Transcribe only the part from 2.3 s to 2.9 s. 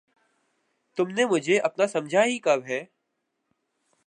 کب ہے!